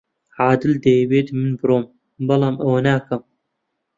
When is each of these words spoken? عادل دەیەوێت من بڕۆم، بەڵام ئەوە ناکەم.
عادل 0.39 0.71
دەیەوێت 0.83 1.27
من 1.39 1.51
بڕۆم، 1.59 1.85
بەڵام 2.27 2.55
ئەوە 2.63 2.79
ناکەم. 2.87 3.21